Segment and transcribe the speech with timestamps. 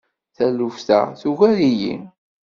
[0.37, 1.95] Taluft-a tugar-iyi.